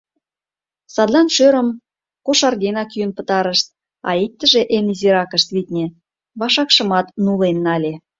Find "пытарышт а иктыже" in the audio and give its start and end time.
3.17-4.61